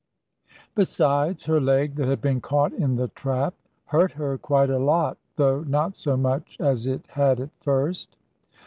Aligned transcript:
Besides, 0.73 1.43
her 1.45 1.61
leg, 1.61 1.93
that 1.97 2.07
had 2.07 2.21
been 2.21 2.41
caught 2.41 2.73
in 2.73 2.95
the 2.95 3.09
trap, 3.09 3.53
hurt 3.85 4.13
her 4.13 4.35
quite 4.39 4.71
a 4.71 4.79
lot, 4.79 5.19
though 5.35 5.61
not 5.61 5.95
so 5.95 6.17
much 6.17 6.57
as 6.59 6.87
it 6.87 7.05
had 7.09 7.39
at 7.39 7.51
first. 7.59 8.17